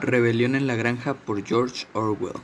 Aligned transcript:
Rebelión 0.00 0.54
en 0.54 0.66
la 0.66 0.76
Granja 0.76 1.14
por 1.14 1.42
George 1.42 1.86
Orwell. 1.94 2.34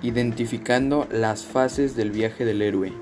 Identificando 0.00 1.06
las 1.10 1.44
fases 1.44 1.94
del 1.94 2.10
viaje 2.10 2.46
del 2.46 2.62
héroe. 2.62 2.92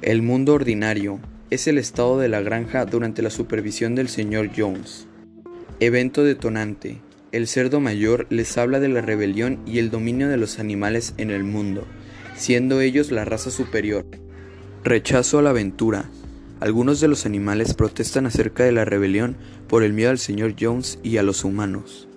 El 0.00 0.22
mundo 0.22 0.54
ordinario 0.54 1.18
es 1.50 1.66
el 1.66 1.76
estado 1.76 2.20
de 2.20 2.28
la 2.28 2.40
granja 2.40 2.84
durante 2.84 3.20
la 3.20 3.30
supervisión 3.30 3.96
del 3.96 4.08
señor 4.08 4.50
Jones. 4.56 5.08
Evento 5.80 6.22
detonante 6.22 7.00
el 7.32 7.46
cerdo 7.46 7.80
mayor 7.80 8.26
les 8.30 8.58
habla 8.58 8.80
de 8.80 8.88
la 8.88 9.00
rebelión 9.00 9.60
y 9.66 9.78
el 9.78 9.90
dominio 9.90 10.28
de 10.28 10.36
los 10.36 10.58
animales 10.58 11.14
en 11.16 11.30
el 11.30 11.44
mundo, 11.44 11.86
siendo 12.36 12.80
ellos 12.80 13.12
la 13.12 13.24
raza 13.24 13.50
superior. 13.50 14.04
Rechazo 14.82 15.38
a 15.38 15.42
la 15.42 15.50
aventura. 15.50 16.06
Algunos 16.58 17.00
de 17.00 17.08
los 17.08 17.26
animales 17.26 17.74
protestan 17.74 18.26
acerca 18.26 18.64
de 18.64 18.72
la 18.72 18.84
rebelión 18.84 19.36
por 19.68 19.82
el 19.82 19.92
miedo 19.92 20.10
al 20.10 20.18
señor 20.18 20.54
Jones 20.58 20.98
y 21.02 21.18
a 21.18 21.22
los 21.22 21.44
humanos. 21.44 22.08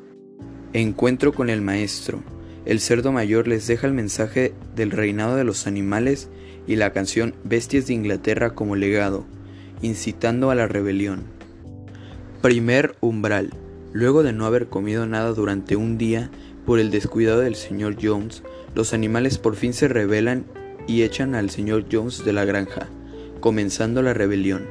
Encuentro 0.73 1.33
con 1.33 1.49
el 1.49 1.61
maestro. 1.61 2.23
El 2.65 2.79
cerdo 2.79 3.11
mayor 3.11 3.47
les 3.47 3.67
deja 3.67 3.85
el 3.85 3.93
mensaje 3.93 4.53
del 4.75 4.91
reinado 4.91 5.35
de 5.35 5.43
los 5.43 5.67
animales 5.67 6.29
y 6.65 6.77
la 6.77 6.91
canción 6.91 7.35
Bestias 7.43 7.87
de 7.87 7.93
Inglaterra 7.93 8.55
como 8.55 8.75
legado, 8.75 9.25
incitando 9.81 10.49
a 10.49 10.55
la 10.55 10.67
rebelión. 10.67 11.23
Primer 12.41 12.95
umbral. 13.01 13.51
Luego 13.93 14.23
de 14.23 14.33
no 14.33 14.47
haber 14.47 14.67
comido 14.67 15.05
nada 15.05 15.33
durante 15.33 15.75
un 15.75 15.99
día 15.99 16.31
por 16.65 16.79
el 16.79 16.89
descuidado 16.89 17.41
del 17.41 17.55
señor 17.55 17.95
Jones, 18.01 18.41
los 18.73 18.91
animales 18.91 19.37
por 19.37 19.55
fin 19.55 19.71
se 19.71 19.87
rebelan 19.87 20.45
y 20.87 21.03
echan 21.03 21.35
al 21.35 21.51
señor 21.51 21.85
Jones 21.91 22.25
de 22.25 22.33
la 22.33 22.43
granja, 22.43 22.87
comenzando 23.39 24.01
la 24.01 24.15
rebelión. 24.15 24.65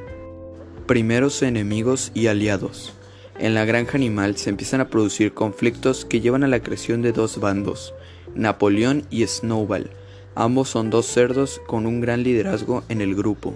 Primeros 0.85 1.41
enemigos 1.41 2.11
y 2.13 2.27
aliados. 2.27 2.93
En 3.39 3.53
la 3.53 3.63
granja 3.63 3.97
animal 3.97 4.35
se 4.35 4.49
empiezan 4.49 4.81
a 4.81 4.89
producir 4.89 5.33
conflictos 5.33 6.03
que 6.03 6.19
llevan 6.19 6.43
a 6.43 6.49
la 6.49 6.61
creación 6.61 7.01
de 7.01 7.13
dos 7.13 7.39
bandos, 7.39 7.93
Napoleón 8.35 9.05
y 9.09 9.25
Snowball. 9.25 9.89
Ambos 10.35 10.67
son 10.67 10.89
dos 10.89 11.05
cerdos 11.05 11.61
con 11.65 11.85
un 11.85 12.01
gran 12.01 12.23
liderazgo 12.23 12.83
en 12.89 13.01
el 13.01 13.15
grupo. 13.15 13.53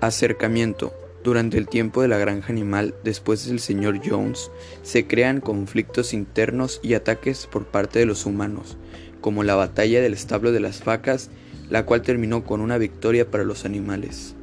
Acercamiento. 0.00 0.92
Durante 1.26 1.58
el 1.58 1.66
tiempo 1.66 2.02
de 2.02 2.06
la 2.06 2.18
granja 2.18 2.52
animal, 2.52 2.94
después 3.02 3.48
del 3.48 3.58
señor 3.58 3.98
Jones, 4.08 4.52
se 4.84 5.08
crean 5.08 5.40
conflictos 5.40 6.12
internos 6.12 6.78
y 6.84 6.94
ataques 6.94 7.48
por 7.48 7.66
parte 7.66 7.98
de 7.98 8.06
los 8.06 8.26
humanos, 8.26 8.76
como 9.20 9.42
la 9.42 9.56
batalla 9.56 10.00
del 10.00 10.12
establo 10.12 10.52
de 10.52 10.60
las 10.60 10.84
vacas, 10.84 11.30
la 11.68 11.84
cual 11.84 12.02
terminó 12.02 12.44
con 12.44 12.60
una 12.60 12.78
victoria 12.78 13.28
para 13.28 13.42
los 13.42 13.64
animales. 13.64 14.36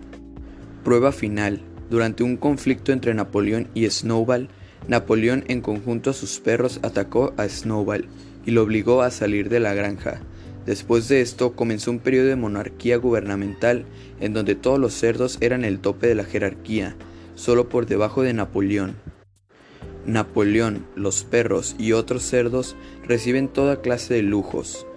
Prueba 0.83 1.13
final. 1.13 1.61
Durante 1.89 2.21
un 2.21 2.35
conflicto 2.35 2.91
entre 2.91 3.13
Napoleón 3.13 3.69
y 3.73 3.89
Snowball, 3.89 4.49
Napoleón 4.89 5.45
en 5.47 5.61
conjunto 5.61 6.09
a 6.09 6.13
sus 6.13 6.41
perros 6.41 6.81
atacó 6.83 7.33
a 7.37 7.47
Snowball 7.47 8.09
y 8.45 8.51
lo 8.51 8.61
obligó 8.61 9.03
a 9.03 9.11
salir 9.11 9.47
de 9.47 9.61
la 9.61 9.73
granja. 9.73 10.19
Después 10.65 11.09
de 11.09 11.19
esto 11.19 11.53
comenzó 11.53 11.91
un 11.91 11.99
periodo 11.99 12.27
de 12.27 12.37
monarquía 12.37 12.95
gubernamental 12.97 13.85
en 14.21 14.33
donde 14.33 14.55
todos 14.55 14.79
los 14.79 14.93
cerdos 14.93 15.37
eran 15.41 15.65
el 15.65 15.79
tope 15.79 16.07
de 16.07 16.15
la 16.15 16.23
jerarquía, 16.23 16.95
solo 17.35 17.67
por 17.67 17.85
debajo 17.85 18.21
de 18.21 18.33
Napoleón. 18.33 18.95
Napoleón, 20.05 20.85
los 20.95 21.23
perros 21.23 21.75
y 21.77 21.91
otros 21.91 22.23
cerdos 22.23 22.77
reciben 23.05 23.49
toda 23.49 23.81
clase 23.81 24.13
de 24.13 24.21
lujos, 24.21 24.87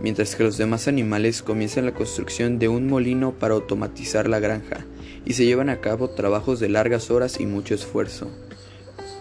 mientras 0.00 0.36
que 0.36 0.44
los 0.44 0.58
demás 0.58 0.86
animales 0.86 1.42
comienzan 1.42 1.86
la 1.86 1.94
construcción 1.94 2.60
de 2.60 2.68
un 2.68 2.86
molino 2.86 3.32
para 3.32 3.54
automatizar 3.54 4.28
la 4.28 4.38
granja 4.38 4.84
y 5.24 5.32
se 5.32 5.44
llevan 5.44 5.70
a 5.70 5.80
cabo 5.80 6.10
trabajos 6.10 6.60
de 6.60 6.68
largas 6.68 7.10
horas 7.10 7.40
y 7.40 7.46
mucho 7.46 7.74
esfuerzo. 7.74 8.30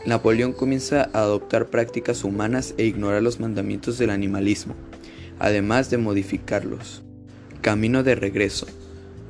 Napoleón 0.05 0.53
comienza 0.53 1.09
a 1.13 1.21
adoptar 1.21 1.67
prácticas 1.67 2.23
humanas 2.23 2.75
e 2.77 2.85
ignorar 2.85 3.23
los 3.23 3.39
mandamientos 3.39 3.97
del 3.97 4.11
animalismo 4.11 4.75
además 5.39 5.89
de 5.89 5.97
modificarlos. 5.97 7.03
Camino 7.61 8.03
de 8.03 8.15
regreso. 8.15 8.67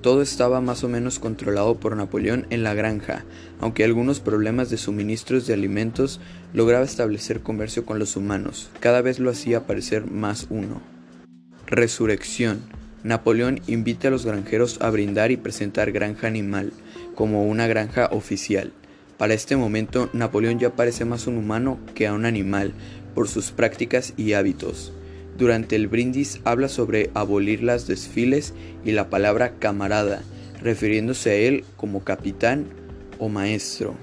Todo 0.02 0.22
estaba 0.22 0.62
más 0.62 0.84
o 0.84 0.90
menos 0.90 1.18
controlado 1.18 1.80
por 1.80 1.96
Napoleón 1.96 2.46
en 2.52 2.62
la 2.62 2.76
granja, 2.76 3.26
aunque 3.60 3.84
algunos 3.84 4.20
problemas 4.20 4.70
de 4.70 4.78
suministros 4.78 5.48
de 5.48 5.54
alimentos 5.56 6.20
lograba 6.54 6.86
establecer 6.86 7.42
comercio 7.42 7.86
con 7.86 7.98
los 7.98 8.16
humanos, 8.16 8.70
cada 8.80 9.02
vez 9.02 9.20
lo 9.20 9.32
hacía 9.32 9.66
parecer 9.66 10.10
más 10.10 10.46
uno. 10.52 10.82
Resurrección. 11.66 12.62
Napoleón 13.04 13.62
invita 13.66 14.10
a 14.10 14.12
los 14.12 14.26
granjeros 14.26 14.80
a 14.82 14.90
brindar 14.92 15.32
y 15.32 15.38
presentar 15.38 15.92
Granja 15.92 16.28
Animal 16.28 16.72
como 17.16 17.48
una 17.48 17.66
granja 17.66 18.08
oficial. 18.12 18.74
Para 19.18 19.34
este 19.34 19.56
momento, 19.56 20.10
Napoleón 20.14 20.60
ya 20.60 20.76
parece 20.76 21.06
más 21.06 21.26
un 21.26 21.38
humano 21.38 21.80
que 21.96 22.06
a 22.06 22.14
un 22.14 22.26
animal 22.26 22.74
por 23.16 23.28
sus 23.28 23.52
prácticas 23.52 24.14
y 24.18 24.34
hábitos. 24.34 24.92
Durante 25.38 25.76
el 25.76 25.88
brindis 25.88 26.40
habla 26.46 26.70
sobre 26.70 27.10
abolir 27.14 27.62
las 27.62 27.88
desfiles 27.88 28.54
y 28.86 28.92
la 28.92 29.10
palabra 29.10 29.54
camarada, 29.60 30.22
refiriéndose 30.62 31.32
a 31.32 31.36
él 31.36 31.66
como 31.76 32.04
capitán 32.04 32.66
o 33.20 33.28
maestro. 33.28 33.96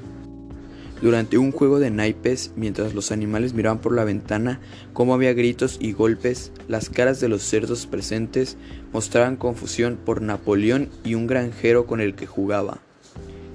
Durante 1.01 1.37
un 1.37 1.51
juego 1.51 1.81
de 1.81 1.91
naipes, 1.91 2.53
mientras 2.55 2.95
los 2.95 3.11
animales 3.11 3.55
miraban 3.55 3.81
por 3.81 3.93
la 3.93 4.05
ventana 4.05 4.61
cómo 4.93 5.15
había 5.15 5.33
gritos 5.33 5.79
y 5.81 5.93
golpes, 5.93 6.53
las 6.69 6.91
caras 6.91 7.19
de 7.19 7.29
los 7.29 7.43
cerdos 7.43 7.87
presentes 7.87 8.57
mostraban 8.93 9.37
confusión 9.37 9.99
por 10.05 10.23
Napoleón 10.23 10.91
y 11.03 11.15
un 11.15 11.27
granjero 11.27 11.87
con 11.87 12.01
el 12.01 12.15
que 12.15 12.27
jugaba. 12.27 12.79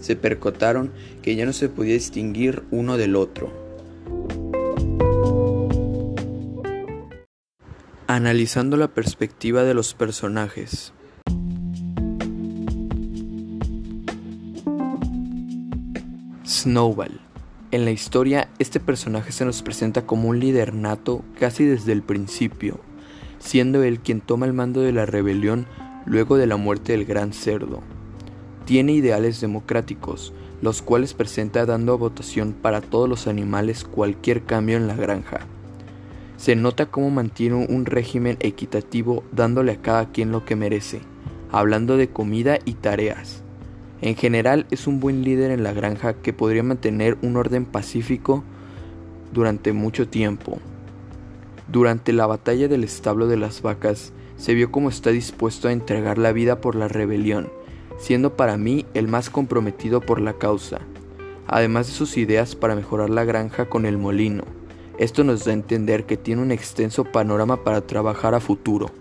Se 0.02 0.18
percotaron 0.18 0.92
que 1.22 1.36
ya 1.36 1.46
no 1.46 1.54
se 1.54 1.70
podía 1.70 1.94
distinguir 1.94 2.64
uno 2.70 2.98
del 2.98 3.16
otro. 3.16 3.67
Analizando 8.18 8.78
la 8.78 8.88
perspectiva 8.88 9.64
de 9.64 9.76
los 9.76 9.94
personajes. 9.94 10.92
Snowball. 16.44 17.22
En 17.70 17.86
la 17.86 17.92
historia, 17.92 18.50
este 18.58 18.80
personaje 18.80 19.32
se 19.32 19.46
nos 19.46 19.62
presenta 19.62 20.08
como 20.08 20.30
un 20.30 20.40
líder 20.40 20.74
nato 20.74 21.24
casi 21.40 21.66
desde 21.66 21.92
el 21.92 22.02
principio, 22.02 22.80
siendo 23.38 23.84
él 23.84 24.00
quien 24.00 24.22
toma 24.22 24.48
el 24.48 24.54
mando 24.54 24.82
de 24.82 24.94
la 24.94 25.06
rebelión 25.06 25.68
luego 26.08 26.38
de 26.38 26.48
la 26.48 26.58
muerte 26.58 26.94
del 26.94 27.06
gran 27.06 27.34
cerdo. 27.34 27.84
Tiene 28.66 28.94
ideales 28.94 29.42
democráticos, 29.42 30.34
los 30.64 30.82
cuales 30.82 31.14
presenta 31.14 31.68
dando 31.68 31.94
a 31.94 31.98
votación 31.98 32.54
para 32.54 32.82
todos 32.82 33.08
los 33.08 33.28
animales 33.28 33.84
cualquier 33.84 34.44
cambio 34.44 34.76
en 34.76 34.88
la 34.88 34.96
granja 34.96 35.46
se 36.38 36.56
nota 36.56 36.86
cómo 36.86 37.10
mantiene 37.10 37.66
un 37.68 37.86
régimen 37.86 38.38
equitativo 38.40 39.24
dándole 39.32 39.74
a 39.74 39.82
cada 39.82 40.12
quien 40.12 40.32
lo 40.32 40.46
que 40.46 40.56
merece, 40.56 41.02
hablando 41.52 41.98
de 41.98 42.10
comida 42.10 42.60
y 42.64 42.74
tareas. 42.74 43.44
En 44.02 44.16
general 44.16 44.68
es 44.70 44.86
un 44.86 45.00
buen 45.00 45.24
líder 45.24 45.50
en 45.50 45.64
la 45.64 45.74
granja 45.74 46.14
que 46.14 46.34
podría 46.34 46.62
mantener 46.62 47.18
un 47.24 47.36
orden 47.36 47.66
pacífico 47.66 48.44
durante 49.34 49.74
mucho 49.74 50.08
tiempo. 50.08 50.60
Durante 51.68 52.14
la 52.14 52.28
batalla 52.28 52.68
del 52.68 52.84
establo 52.84 53.28
de 53.28 53.38
las 53.38 53.64
vacas, 53.64 54.14
se 54.38 54.54
vio 54.54 54.72
cómo 54.72 54.90
está 54.90 55.10
dispuesto 55.10 55.68
a 55.68 55.72
entregar 55.72 56.20
la 56.20 56.32
vida 56.32 56.62
por 56.62 56.76
la 56.76 56.88
rebelión, 56.88 57.50
siendo 57.98 58.38
para 58.38 58.58
mí 58.58 58.86
el 58.94 59.08
más 59.08 59.32
comprometido 59.32 60.02
por 60.02 60.22
la 60.22 60.34
causa, 60.34 60.82
además 61.48 61.88
de 61.88 61.94
sus 61.94 62.16
ideas 62.18 62.56
para 62.56 62.76
mejorar 62.76 63.10
la 63.10 63.26
granja 63.26 63.68
con 63.68 63.88
el 63.88 63.98
molino 63.98 64.57
esto 64.98 65.24
nos 65.24 65.46
da 65.46 65.52
a 65.52 65.54
entender 65.54 66.06
que 66.06 66.18
tiene 66.18 66.42
un 66.42 66.52
extenso 66.52 67.04
panorama 67.04 67.64
para 67.64 67.82
trabajar 67.82 68.34
a 68.34 68.40
futuro. 68.40 68.92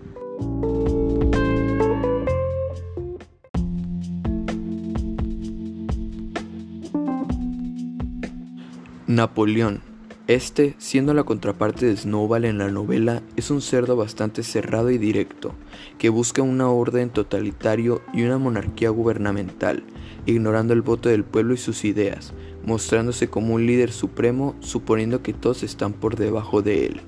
Napoleón. 9.07 9.86
Este, 10.27 10.75
siendo 10.77 11.13
la 11.13 11.23
contraparte 11.23 11.85
de 11.85 11.95
Snowball 11.95 12.43
en 12.43 12.57
la 12.57 12.69
novela, 12.69 13.23
es 13.37 13.49
un 13.49 13.61
cerdo 13.61 13.95
bastante 13.95 14.43
cerrado 14.43 14.89
y 14.89 14.97
directo, 14.97 15.53
que 15.97 16.09
busca 16.09 16.41
una 16.41 16.69
orden 16.69 17.09
totalitario 17.09 18.01
y 18.13 18.23
una 18.23 18.37
monarquía 18.37 18.89
gubernamental, 18.89 19.83
ignorando 20.25 20.73
el 20.73 20.81
voto 20.81 21.07
del 21.07 21.23
pueblo 21.23 21.53
y 21.53 21.57
sus 21.57 21.85
ideas, 21.85 22.33
mostrándose 22.65 23.29
como 23.29 23.53
un 23.53 23.65
líder 23.65 23.89
supremo, 23.93 24.53
suponiendo 24.59 25.23
que 25.23 25.31
todos 25.31 25.63
están 25.63 25.93
por 25.93 26.17
debajo 26.17 26.61
de 26.61 26.87
él. 26.87 27.01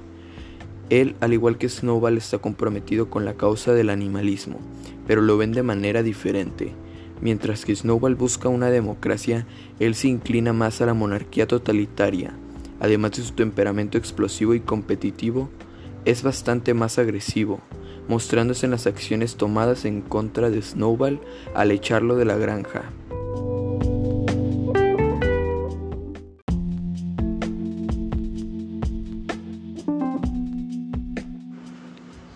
Él, 0.89 1.17
al 1.19 1.33
igual 1.33 1.57
que 1.57 1.67
Snowball, 1.67 2.17
está 2.17 2.37
comprometido 2.37 3.09
con 3.09 3.25
la 3.25 3.33
causa 3.33 3.73
del 3.73 3.89
animalismo, 3.89 4.59
pero 5.05 5.21
lo 5.21 5.35
ven 5.35 5.51
de 5.51 5.61
manera 5.61 6.03
diferente. 6.03 6.71
Mientras 7.19 7.65
que 7.65 7.75
Snowball 7.75 8.15
busca 8.15 8.47
una 8.47 8.69
democracia, 8.69 9.45
él 9.81 9.93
se 9.95 10.07
inclina 10.07 10.53
más 10.53 10.79
a 10.79 10.85
la 10.85 10.93
monarquía 10.93 11.47
totalitaria. 11.47 12.38
Además 12.79 13.11
de 13.11 13.23
su 13.23 13.33
temperamento 13.33 13.97
explosivo 13.97 14.53
y 14.53 14.59
competitivo, 14.59 15.49
es 16.05 16.23
bastante 16.23 16.73
más 16.73 16.97
agresivo, 16.97 17.59
mostrándose 18.07 18.65
en 18.65 18.71
las 18.71 18.87
acciones 18.87 19.35
tomadas 19.35 19.85
en 19.85 20.01
contra 20.01 20.49
de 20.49 20.61
Snowball 20.61 21.19
al 21.53 21.71
echarlo 21.71 22.15
de 22.15 22.25
la 22.25 22.37
granja. 22.37 22.91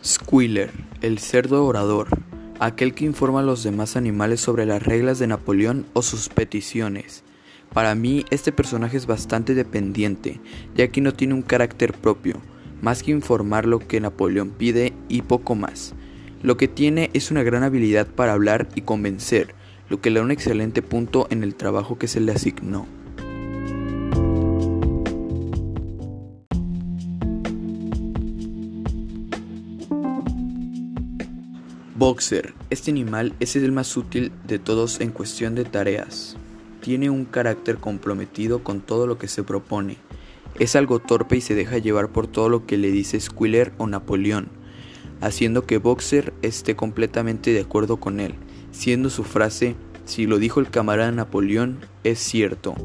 Squealer, 0.04 0.72
el 1.02 1.20
cerdo 1.20 1.66
orador, 1.66 2.08
aquel 2.60 2.94
que 2.94 3.06
informa 3.06 3.40
a 3.40 3.44
los 3.44 3.64
demás 3.64 3.96
animales 3.96 4.42
sobre 4.42 4.66
las 4.66 4.84
reglas 4.84 5.20
de 5.20 5.28
Napoleón 5.28 5.86
o 5.94 6.02
sus 6.02 6.28
peticiones. 6.30 7.24
Para 7.74 7.96
mí 7.96 8.24
este 8.30 8.52
personaje 8.52 8.98
es 8.98 9.08
bastante 9.08 9.56
dependiente, 9.56 10.40
ya 10.76 10.90
que 10.90 11.02
no 11.02 11.14
tiene 11.14 11.34
un 11.34 11.42
carácter 11.42 11.94
propio, 11.94 12.40
más 12.84 13.02
que 13.02 13.10
informar 13.12 13.66
lo 13.66 13.80
que 13.80 14.00
Napoleón 14.00 14.52
pide 14.52 14.94
y 15.10 15.24
poco 15.24 15.56
más. 15.56 15.96
Lo 16.44 16.56
que 16.56 16.68
tiene 16.68 17.10
es 17.14 17.32
una 17.32 17.42
gran 17.42 17.64
habilidad 17.64 18.06
para 18.06 18.34
hablar 18.34 18.68
y 18.76 18.82
convencer, 18.82 19.56
lo 19.90 20.02
que 20.02 20.12
le 20.12 20.20
da 20.20 20.26
un 20.26 20.32
excelente 20.32 20.84
punto 20.84 21.26
en 21.32 21.42
el 21.42 21.56
trabajo 21.56 21.98
que 21.98 22.08
se 22.08 22.20
le 22.20 22.32
asignó. 22.32 22.86
Boxer. 31.96 32.54
Este 32.70 32.92
animal 32.92 33.34
es 33.40 33.56
el 33.56 33.72
más 33.72 33.96
útil 33.96 34.32
de 34.46 34.60
todos 34.60 35.00
en 35.00 35.10
cuestión 35.12 35.56
de 35.56 35.64
tareas. 35.64 36.38
Tiene 36.84 37.10
un 37.10 37.24
carácter 37.24 37.78
comprometido 37.78 38.62
con 38.62 38.82
todo 38.82 39.08
lo 39.08 39.18
que 39.18 39.30
se 39.30 39.42
propone. 39.42 39.96
Es 40.60 40.76
algo 40.76 41.00
torpe 41.00 41.38
y 41.38 41.42
se 41.42 41.56
deja 41.56 41.78
llevar 41.78 42.10
por 42.10 42.28
todo 42.28 42.50
lo 42.50 42.66
que 42.66 42.76
le 42.76 42.92
dice 42.92 43.22
Squiller 43.22 43.72
o 43.78 43.88
Napoleón, 43.88 44.50
haciendo 45.22 45.66
que 45.66 45.78
Boxer 45.78 46.34
esté 46.42 46.76
completamente 46.76 47.54
de 47.54 47.62
acuerdo 47.62 48.02
con 48.02 48.20
él, 48.20 48.36
siendo 48.72 49.10
su 49.10 49.24
frase, 49.24 49.78
si 50.04 50.28
lo 50.28 50.40
dijo 50.40 50.60
el 50.60 50.70
camarada 50.70 51.14
Napoleón, 51.14 51.80
es 52.04 52.20
cierto. 52.20 52.76